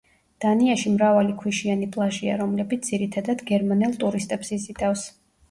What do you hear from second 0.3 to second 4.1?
დანიაში მრავალი ქვიშიანი პლაჟია, რომლებიც ძირითადად გერმანელ